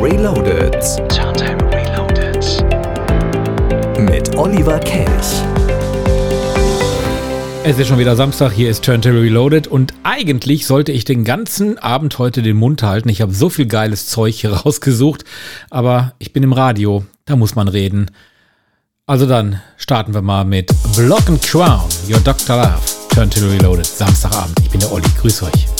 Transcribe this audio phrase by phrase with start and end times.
[0.00, 0.74] Reloaded.
[1.08, 2.64] Turntable Reloaded.
[3.98, 5.42] Mit Oliver Kelch.
[7.64, 11.78] Es ist schon wieder Samstag, hier ist Turntable Reloaded und eigentlich sollte ich den ganzen
[11.78, 13.08] Abend heute den Mund halten.
[13.08, 15.24] Ich habe so viel geiles Zeug hier rausgesucht,
[15.70, 18.10] aber ich bin im Radio, da muss man reden.
[19.06, 22.56] Also dann starten wir mal mit Block and Crown, Your Dr.
[22.56, 24.60] Love, Turntable Reloaded, Samstagabend.
[24.60, 25.75] Ich bin der Olli, grüß euch.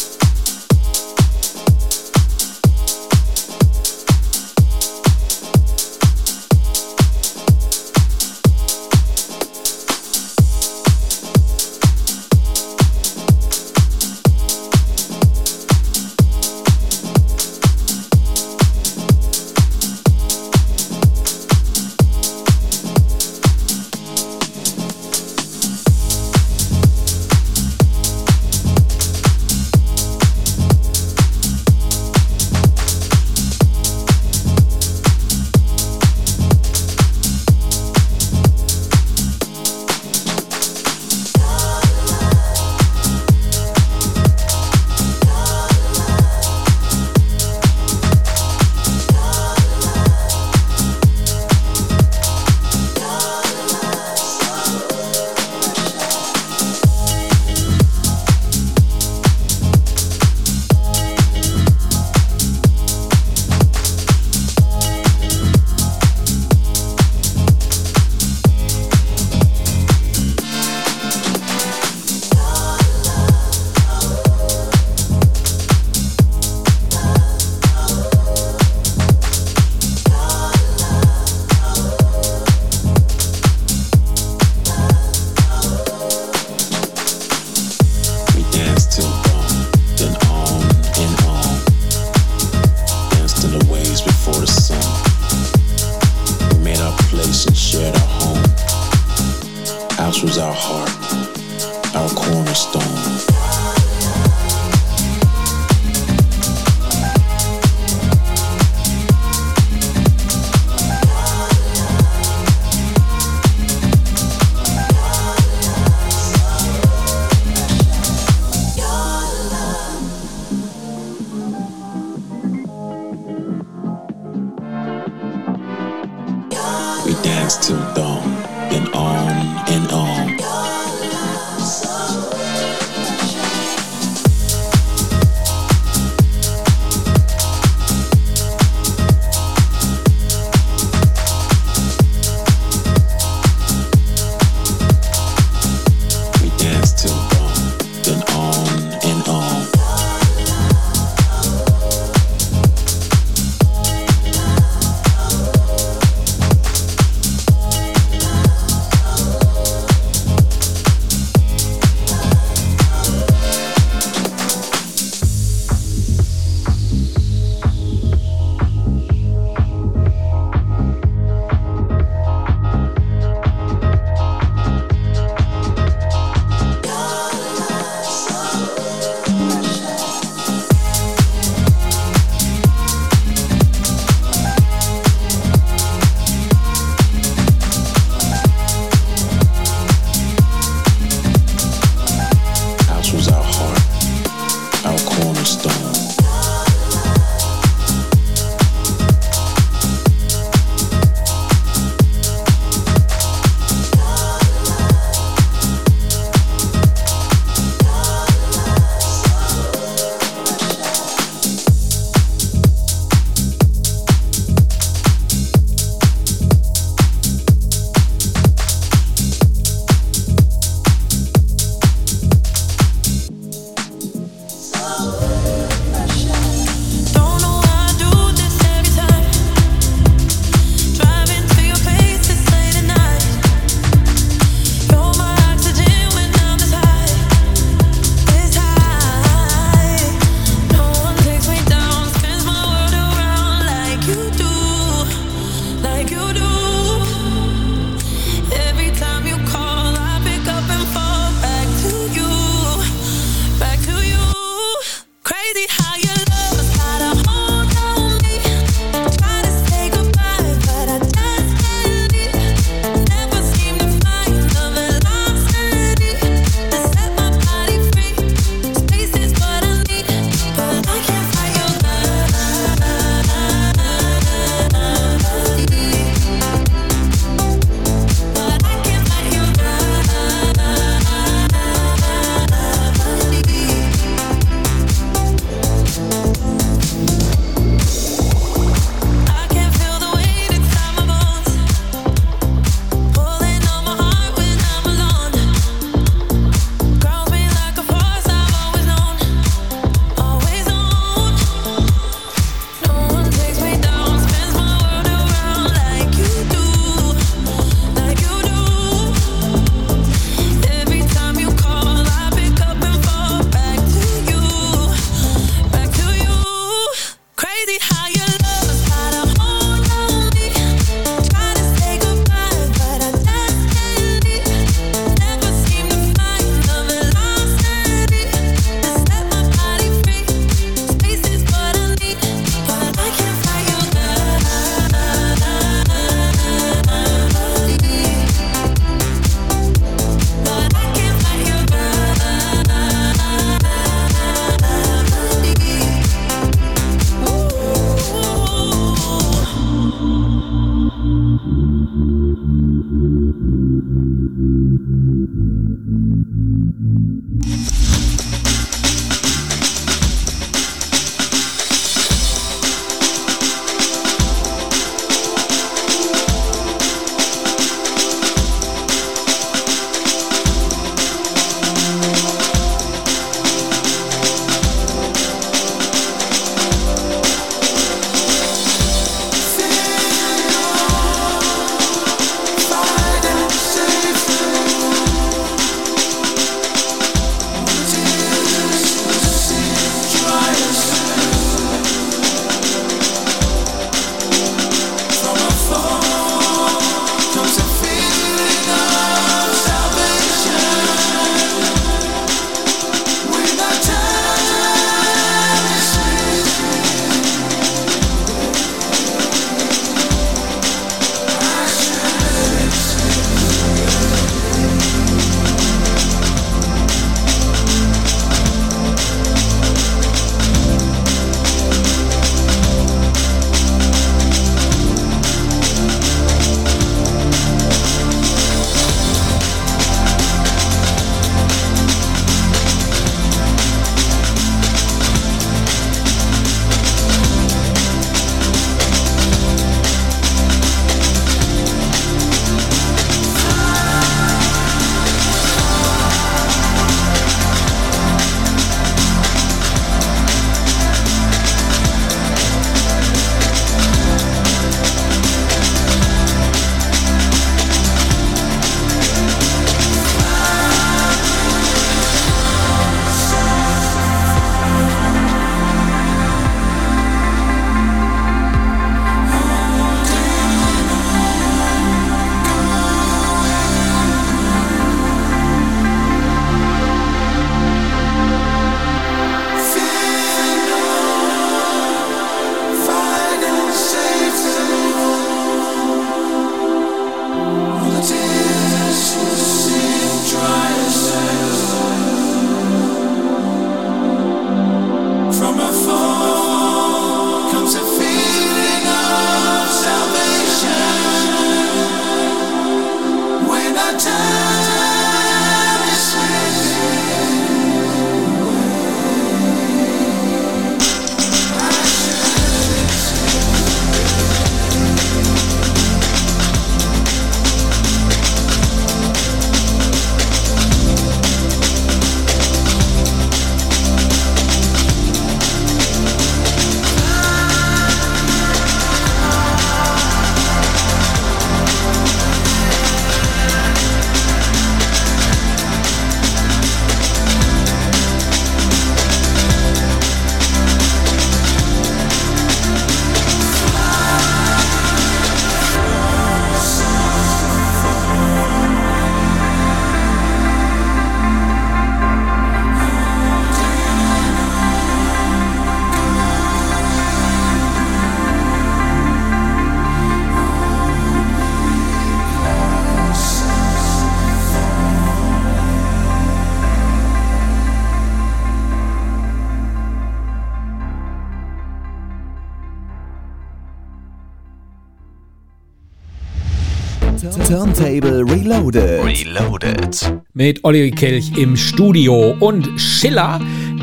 [577.31, 579.05] Turntable Reloaded.
[579.05, 580.23] Reloaded.
[580.35, 582.37] Mit Olli Kelch im Studio.
[582.39, 583.41] Und Schiller,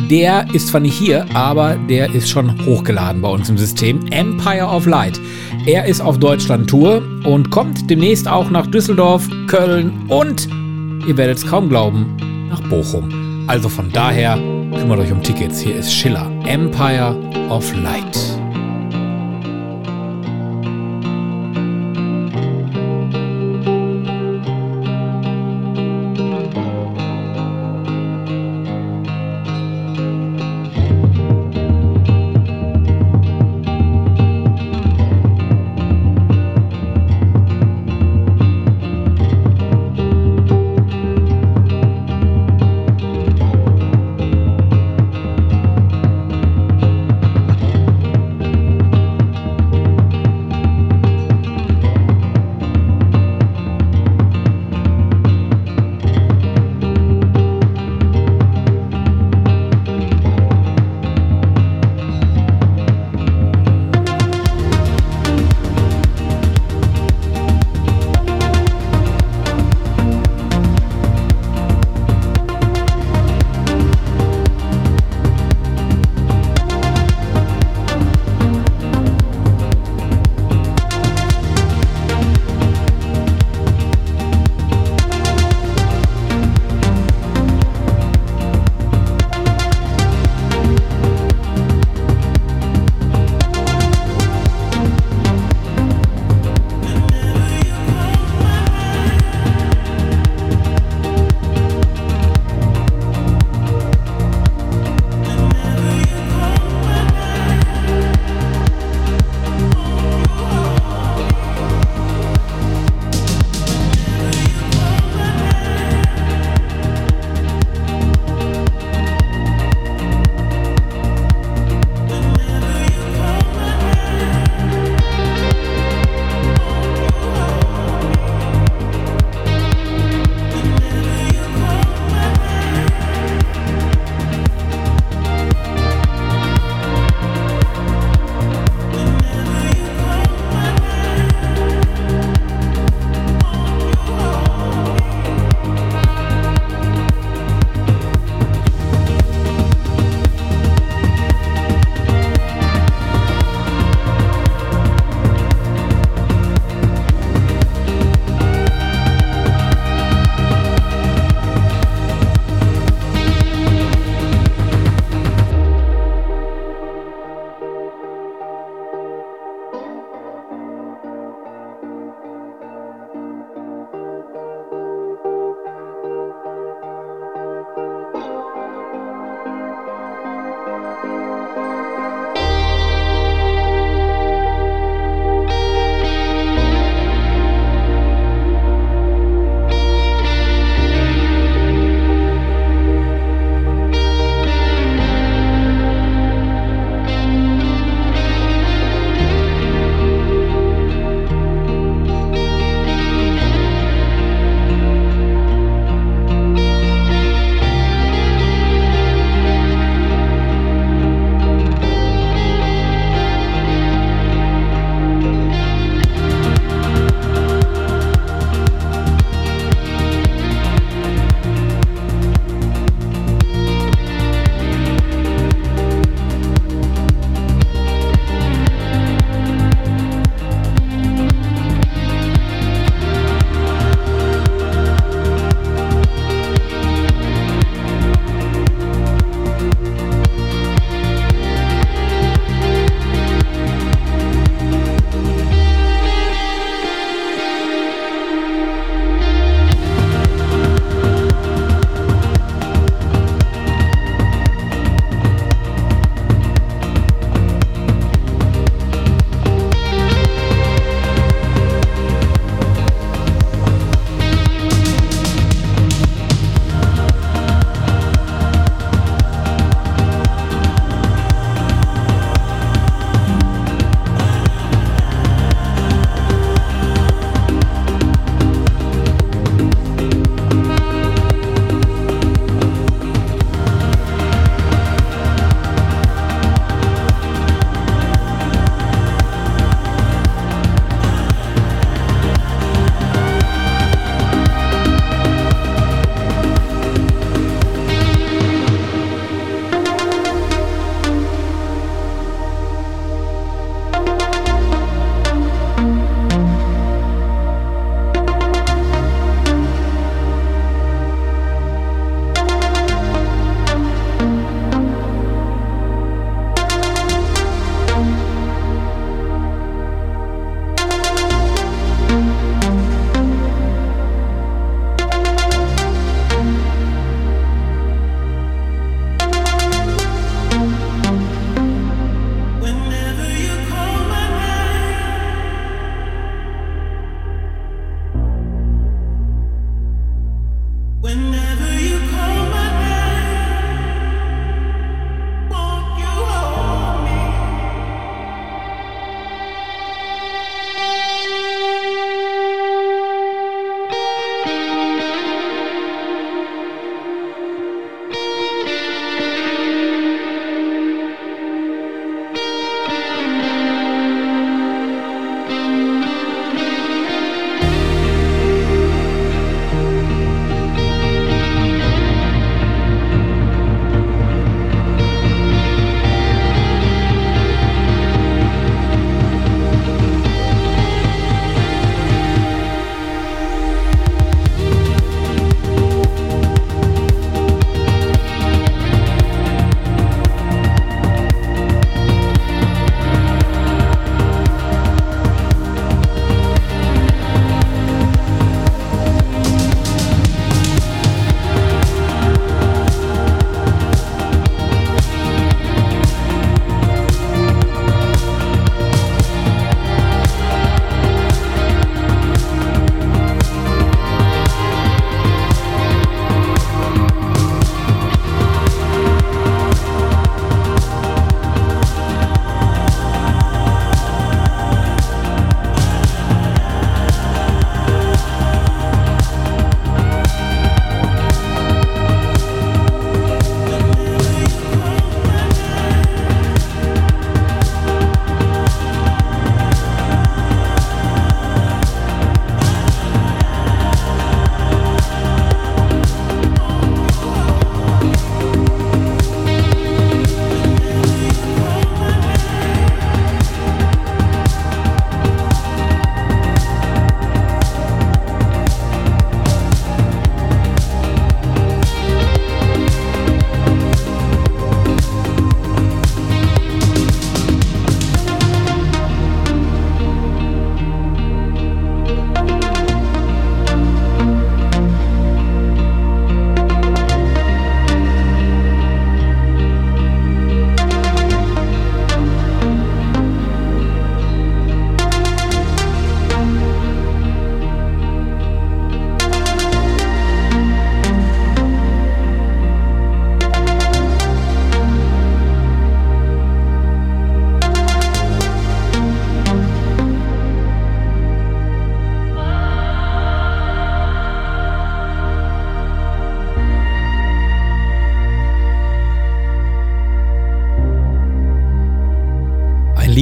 [0.10, 4.00] der ist zwar nicht hier, aber der ist schon hochgeladen bei uns im System.
[4.12, 5.20] Empire of Light.
[5.66, 10.48] Er ist auf Deutschland-Tour und kommt demnächst auch nach Düsseldorf, Köln und,
[11.08, 12.16] ihr werdet es kaum glauben,
[12.50, 13.46] nach Bochum.
[13.48, 14.36] Also von daher
[14.78, 15.60] kümmert euch um Tickets.
[15.60, 16.32] Hier ist Schiller.
[16.46, 17.16] Empire
[17.50, 18.43] of Light.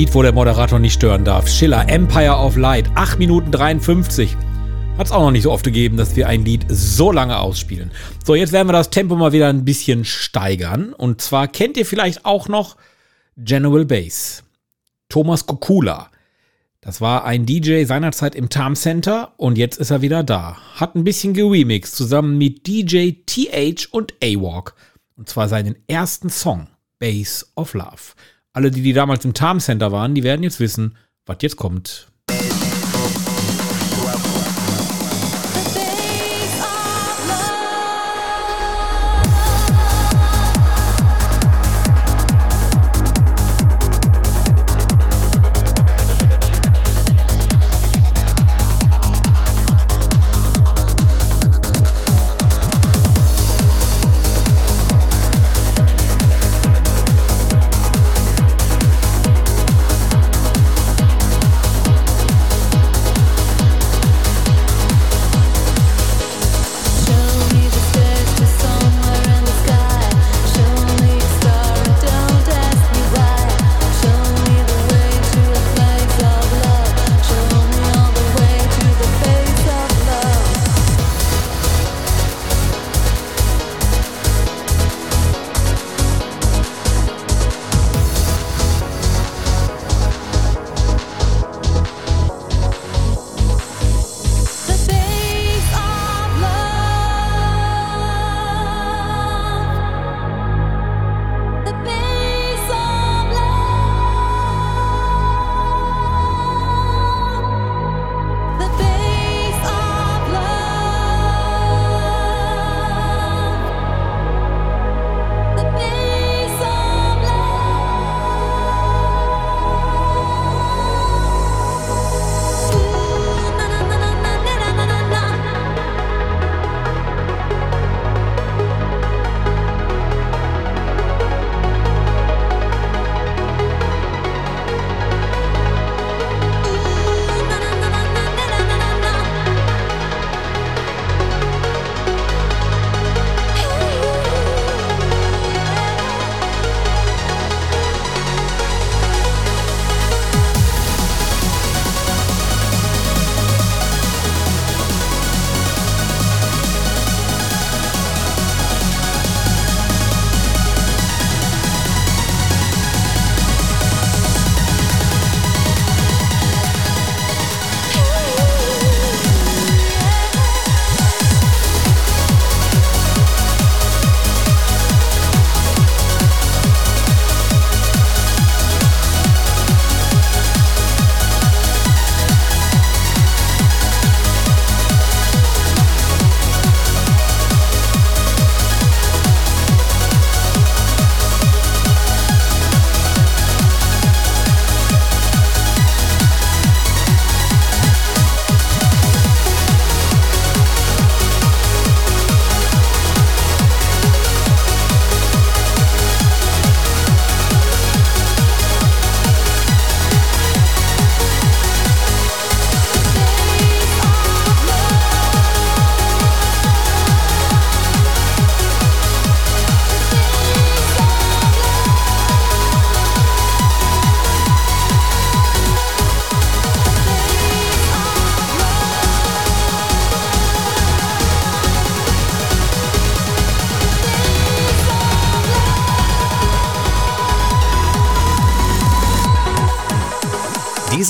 [0.02, 1.48] Lied, wo der Moderator nicht stören darf.
[1.48, 4.36] Schiller, Empire of Light, 8 Minuten 53.
[4.98, 7.92] Hat es auch noch nicht so oft gegeben, dass wir ein Lied so lange ausspielen.
[8.26, 10.94] So, jetzt werden wir das Tempo mal wieder ein bisschen steigern.
[10.94, 12.78] Und zwar kennt ihr vielleicht auch noch
[13.38, 14.44] General Bass.
[15.08, 16.10] Thomas Kokula.
[16.80, 20.58] Das war ein DJ seinerzeit im Tarm Center und jetzt ist er wieder da.
[20.78, 24.74] Hat ein bisschen geremixed zusammen mit DJ TH und A-Walk.
[25.16, 28.16] Und zwar seinen ersten Song, Bass of Love.
[28.54, 32.11] Alle, die, die damals im Tarm Center waren, die werden jetzt wissen, was jetzt kommt.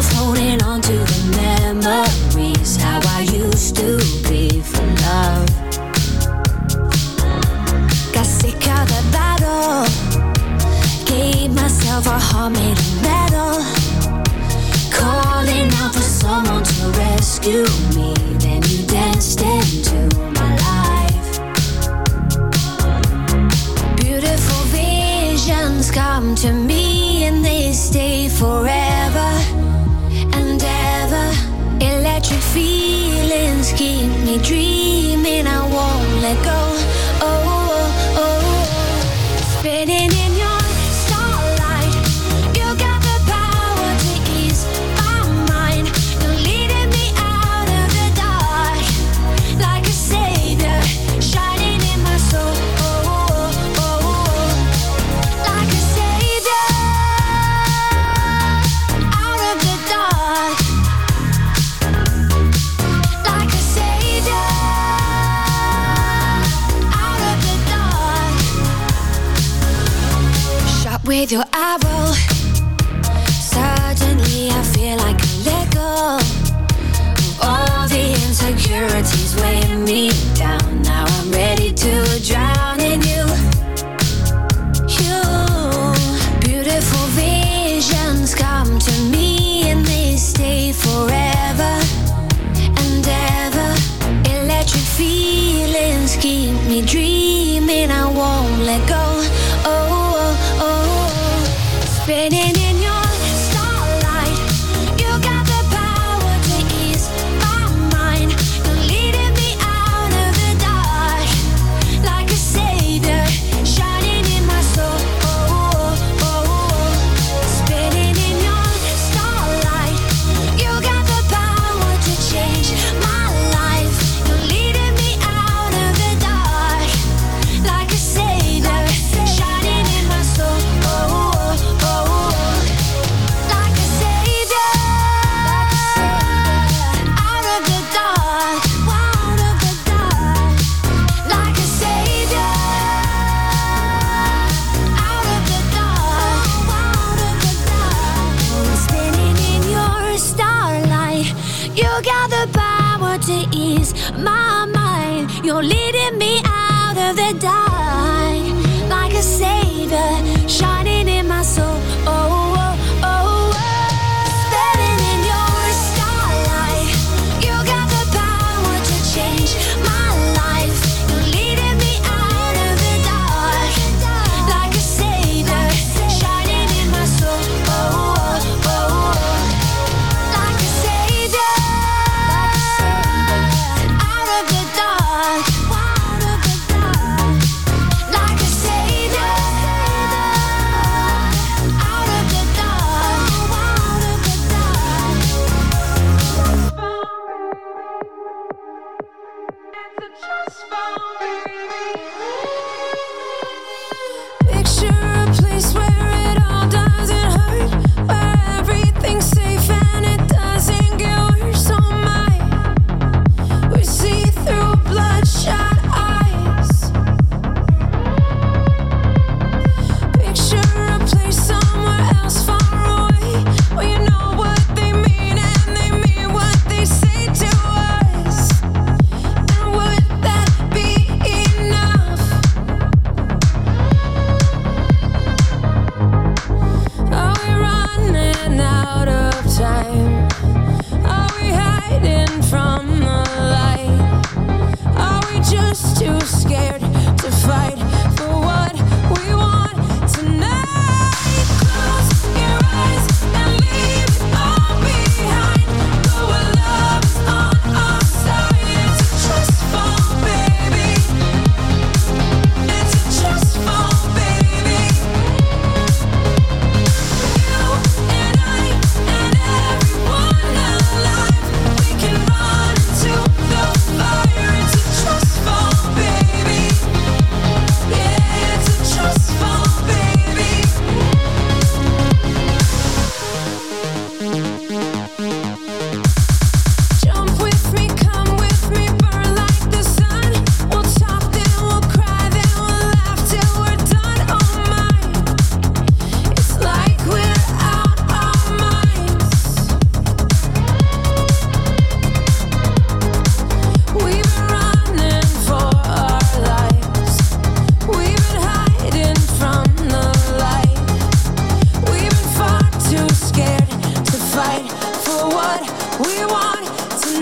[0.00, 5.48] of holding on to the memories, how I used to be for love.
[8.14, 9.84] Got sick of the battle,
[11.04, 13.54] gave myself a heart made of metal.
[14.98, 17.99] Calling out for someone to rescue me,
[71.30, 71.89] with your.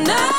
[0.09, 0.38] tonight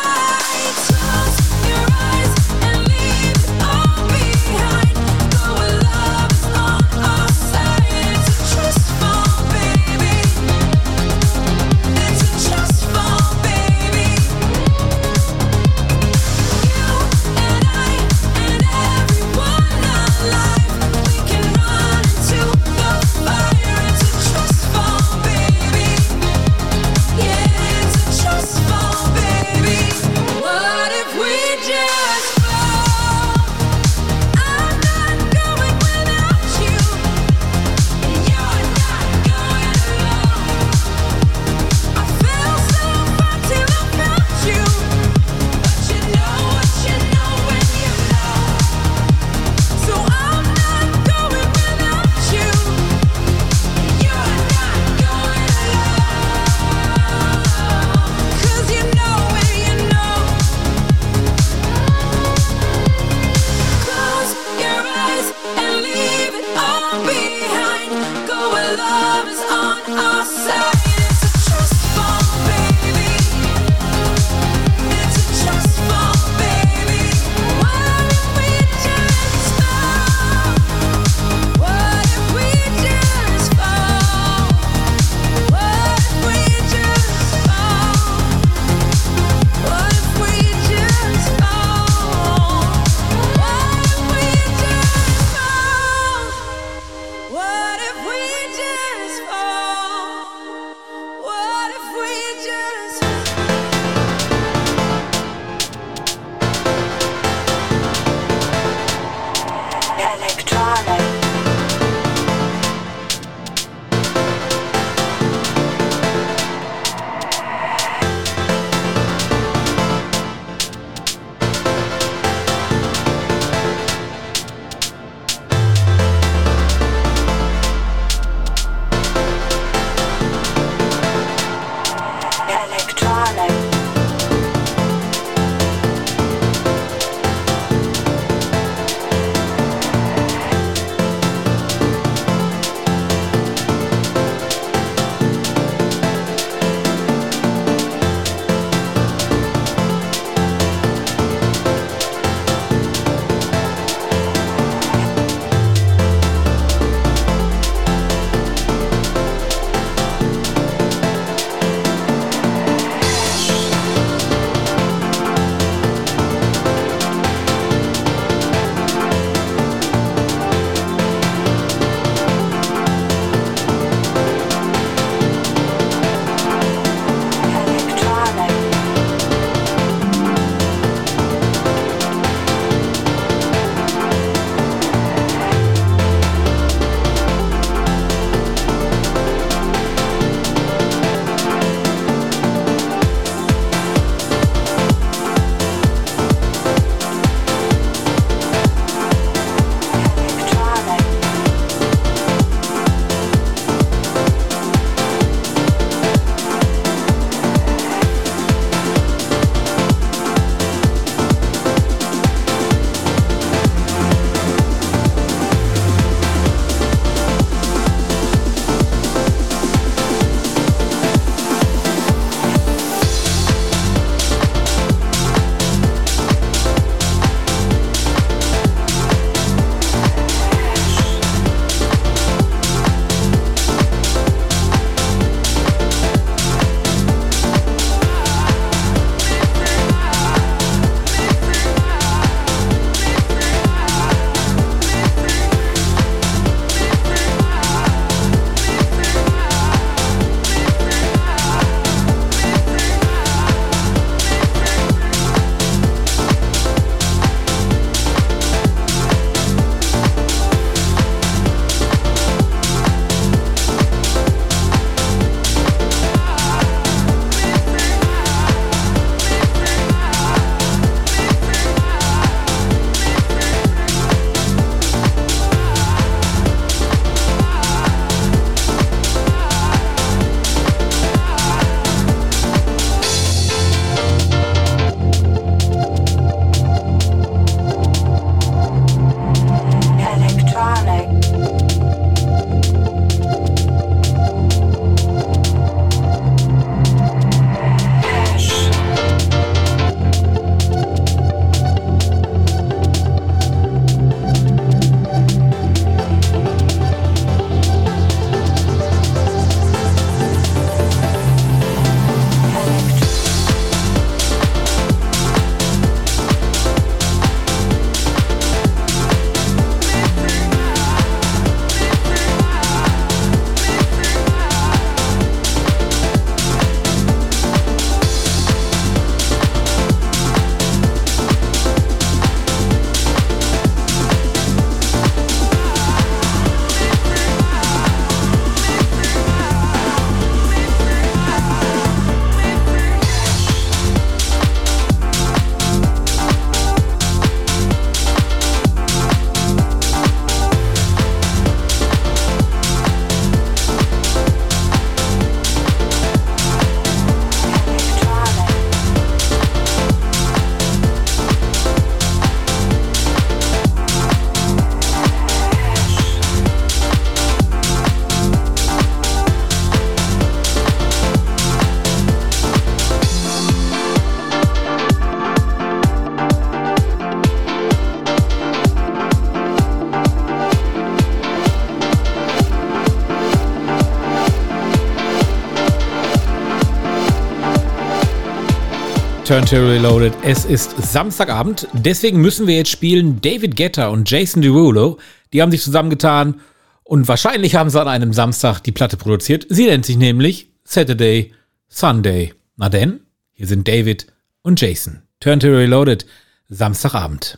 [389.30, 390.12] Turntable Reloaded.
[390.24, 394.98] Es ist Samstagabend, deswegen müssen wir jetzt spielen David Guetta und Jason Derulo.
[395.34, 396.42] Die haben sich zusammengetan
[396.84, 399.46] und wahrscheinlich haben sie an einem Samstag die Platte produziert.
[399.48, 401.32] Sie nennt sich nämlich Saturday
[401.68, 402.34] Sunday.
[402.58, 403.02] Na denn,
[403.32, 404.08] hier sind David
[404.42, 405.04] und Jason.
[405.20, 406.08] Turntable Reloaded,
[406.50, 407.38] Samstagabend.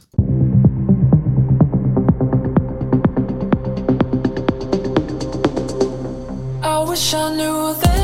[6.63, 8.00] I wish I knew then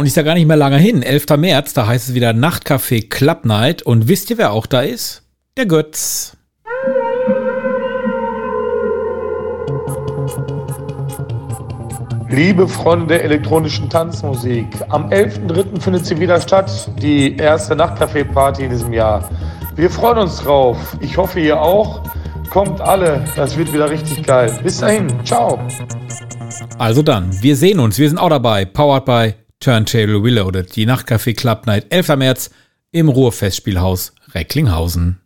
[0.00, 1.02] und ist ja gar nicht mehr lange hin.
[1.02, 1.36] 11.
[1.36, 3.82] März, da heißt es wieder Nachtcafé Club Night.
[3.82, 5.24] Und wisst ihr, wer auch da ist?
[5.58, 6.38] Der Götz.
[12.30, 15.80] Liebe Freunde der elektronischen Tanzmusik, am 11.03.
[15.82, 16.70] findet sie wieder statt,
[17.02, 19.28] die erste Nachtcafé-Party in diesem Jahr.
[19.76, 20.96] Wir freuen uns drauf.
[21.00, 22.00] Ich hoffe, ihr auch.
[22.48, 24.58] Kommt alle, das wird wieder richtig geil.
[24.62, 25.58] Bis dahin, ciao.
[26.78, 27.98] Also dann, wir sehen uns.
[27.98, 28.64] Wir sind auch dabei.
[28.64, 30.74] Powered by Turntable Reloaded.
[30.74, 32.16] Die Nachtcafé Club Night, 11.
[32.16, 32.50] März
[32.92, 35.20] im Ruhrfestspielhaus Recklinghausen.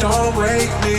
[0.00, 0.89] don't break me.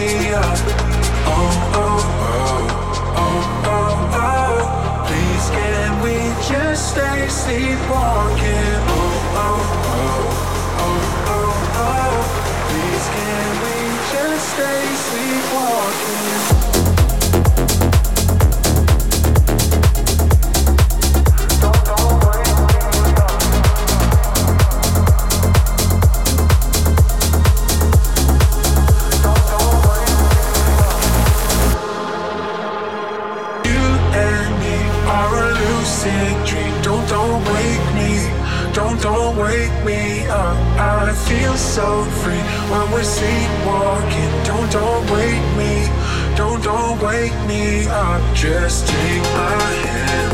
[39.86, 40.58] me up.
[40.78, 44.32] I feel so free when we're sleepwalking.
[44.44, 45.88] Don't, don't wake me.
[46.36, 48.22] Don't, don't wake me up.
[48.36, 50.32] Just take my hand.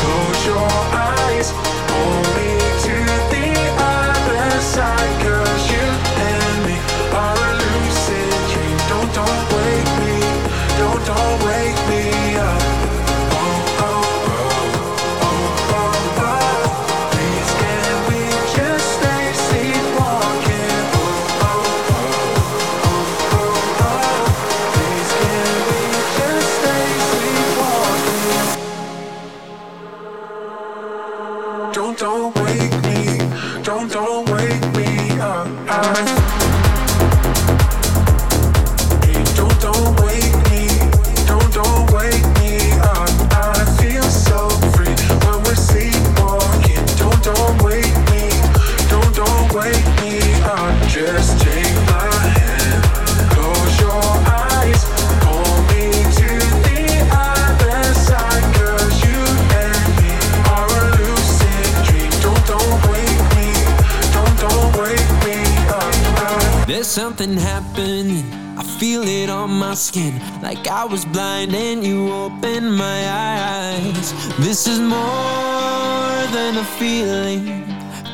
[0.00, 1.50] Close your eyes.
[1.90, 2.39] Hold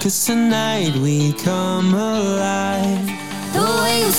[0.06, 3.06] Cause tonight we come alive.
[3.52, 4.12] The way you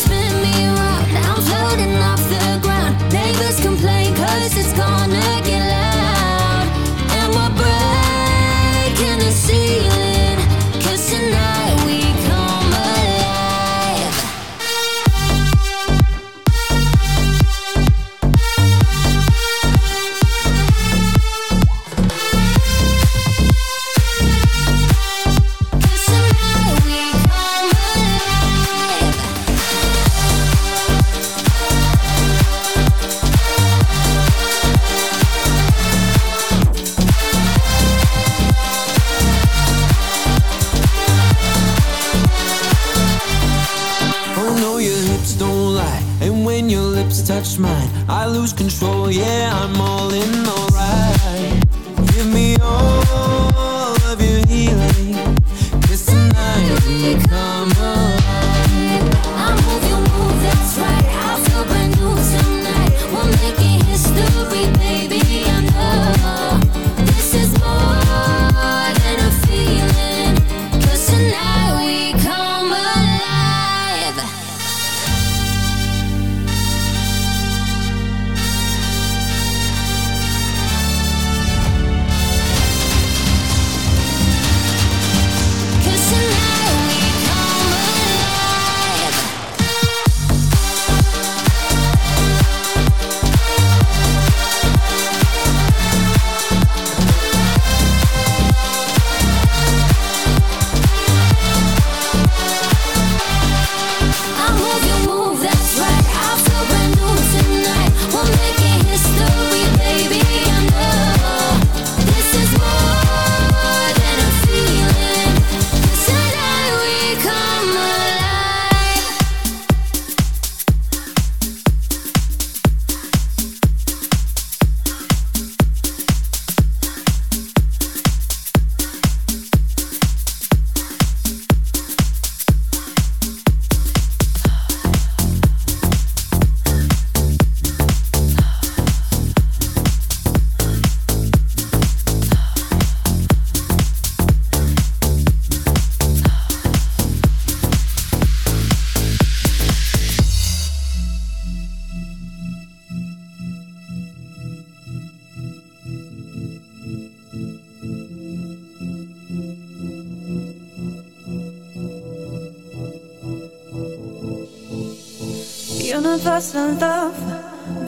[166.38, 167.18] was a love,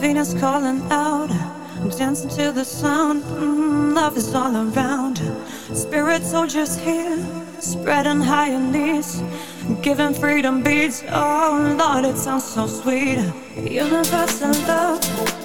[0.00, 1.30] Venus calling out,
[1.96, 3.22] dancing to the sound.
[3.22, 5.18] Mm, love is all around.
[5.72, 7.16] Spirit soldiers here,
[7.60, 9.22] spreading high in these,
[9.82, 11.04] giving freedom beats.
[11.08, 13.20] Oh Lord, it sounds so sweet.
[13.56, 15.39] Universal love.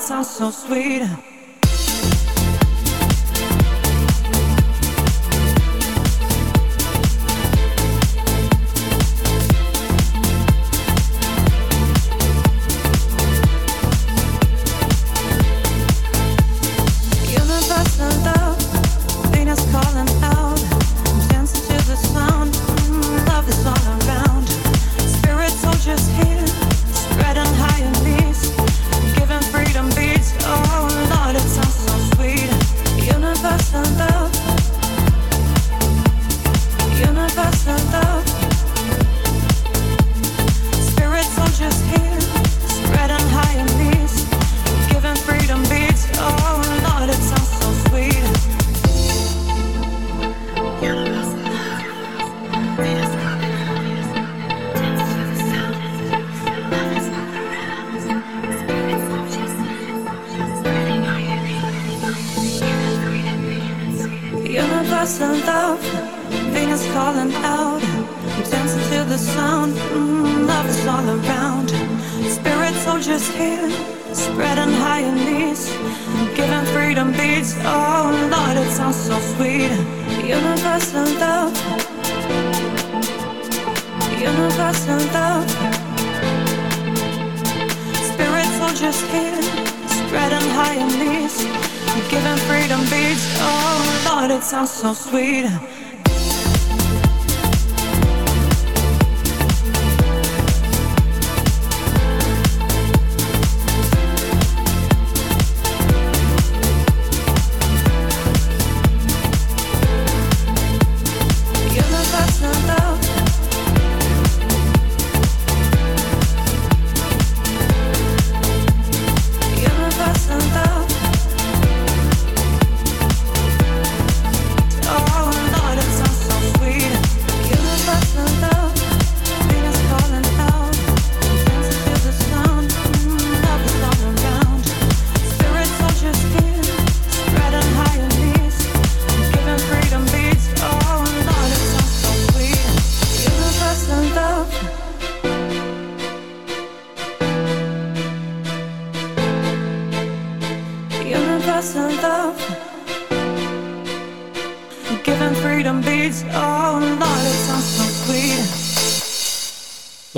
[0.00, 1.29] sounds so sweet.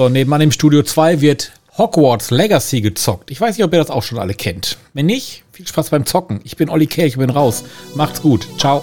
[0.03, 3.31] So, nebenan im Studio 2 wird Hogwarts Legacy gezockt.
[3.31, 4.77] Ich weiß nicht, ob ihr das auch schon alle kennt.
[4.95, 6.41] Wenn nicht, viel Spaß beim Zocken.
[6.43, 7.63] Ich bin Olli Kelch, ich bin raus.
[7.95, 8.49] Macht's gut.
[8.59, 8.83] Ciao.